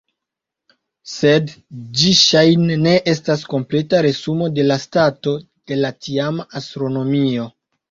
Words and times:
Sed 1.15 1.51
ĝi 1.99 2.13
ŝajne 2.21 2.79
ne 2.87 2.95
estas 3.13 3.45
kompleta 3.53 4.01
resumo 4.07 4.49
de 4.57 4.67
la 4.73 4.81
stato 4.89 5.37
de 5.45 5.81
la 5.85 5.95
tiama 6.09 6.51
astronomio. 6.65 7.49